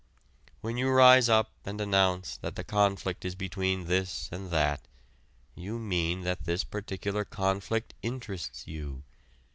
When 0.61 0.77
you 0.77 0.89
rise 0.89 1.29
up 1.29 1.51
and 1.63 1.79
announce 1.79 2.35
that 2.37 2.55
the 2.55 2.63
conflict 2.63 3.23
is 3.23 3.35
between 3.35 3.85
this 3.85 4.29
and 4.31 4.49
that, 4.49 4.87
you 5.53 5.77
mean 5.77 6.21
that 6.21 6.45
this 6.45 6.63
particular 6.63 7.23
conflict 7.23 7.93
interests 8.01 8.65
you. 8.65 9.03